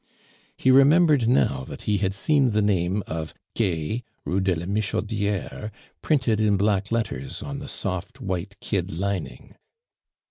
[0.57, 5.69] He remembered now that he had seen the name of "Gay, Rue de la Michodiere,"
[6.01, 9.53] printed in black letters on the soft white kid lining.